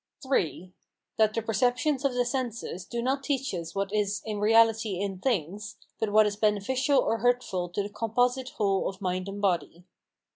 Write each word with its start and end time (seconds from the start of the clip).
III. 0.25 0.73
That 1.17 1.31
the 1.35 1.43
perceptions 1.43 2.03
of 2.03 2.15
the 2.15 2.25
senses 2.25 2.85
do 2.85 3.03
not 3.03 3.23
teach 3.23 3.53
us 3.53 3.75
what 3.75 3.93
is 3.93 4.23
in 4.25 4.39
reality 4.39 4.99
in 4.99 5.19
things, 5.19 5.77
but 5.99 6.11
what 6.11 6.25
is 6.25 6.35
beneficial 6.35 7.07
of 7.11 7.21
hurtful 7.21 7.69
to 7.69 7.83
the 7.83 7.89
composite 7.89 8.49
whole 8.49 8.89
of 8.89 8.99
mind 8.99 9.29
and 9.29 9.39
body. 9.43 9.83